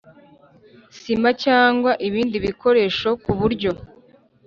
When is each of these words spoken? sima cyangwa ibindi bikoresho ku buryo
sima 0.99 1.29
cyangwa 1.43 1.91
ibindi 2.07 2.35
bikoresho 2.45 3.09
ku 3.23 3.31
buryo 3.39 3.71